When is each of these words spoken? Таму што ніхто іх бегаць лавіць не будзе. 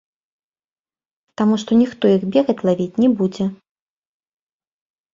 Таму 1.41 1.55
што 1.65 1.71
ніхто 1.83 2.03
іх 2.15 2.27
бегаць 2.39 2.59
лавіць 2.71 2.99
не 3.07 3.13
будзе. 3.23 3.45